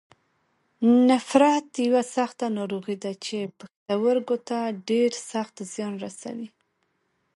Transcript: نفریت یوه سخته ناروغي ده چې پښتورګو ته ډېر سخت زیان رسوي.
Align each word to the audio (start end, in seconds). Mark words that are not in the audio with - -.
نفریت 1.09 1.69
یوه 1.87 2.03
سخته 2.15 2.45
ناروغي 2.57 2.95
ده 3.03 3.11
چې 3.25 3.37
پښتورګو 3.57 4.37
ته 4.47 4.57
ډېر 4.89 5.11
سخت 5.31 5.55
زیان 5.73 5.93
رسوي. 6.03 6.47